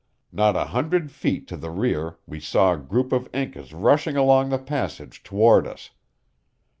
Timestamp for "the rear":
1.57-2.17